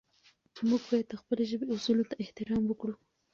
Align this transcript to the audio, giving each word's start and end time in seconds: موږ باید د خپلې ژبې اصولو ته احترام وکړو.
موږ 0.69 0.81
باید 0.89 1.07
د 1.09 1.13
خپلې 1.21 1.43
ژبې 1.51 1.65
اصولو 1.73 2.09
ته 2.09 2.15
احترام 2.23 2.63
وکړو. 2.67 2.95